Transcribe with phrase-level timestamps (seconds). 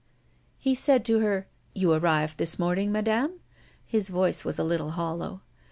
[0.57, 3.39] He said to her: "You arrived this morning, Madame?"
[3.85, 5.43] His voice was a little hollow.